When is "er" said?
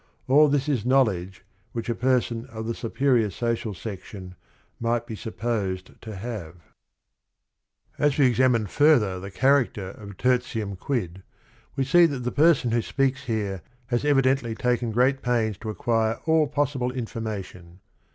10.29-10.37